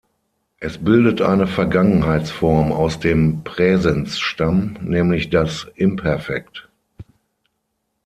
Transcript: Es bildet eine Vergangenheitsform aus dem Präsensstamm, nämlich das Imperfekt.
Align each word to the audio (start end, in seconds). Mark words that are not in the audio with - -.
Es 0.57 0.79
bildet 0.79 1.21
eine 1.21 1.45
Vergangenheitsform 1.45 2.71
aus 2.71 2.99
dem 2.99 3.43
Präsensstamm, 3.43 4.77
nämlich 4.81 5.29
das 5.29 5.67
Imperfekt. 5.75 6.67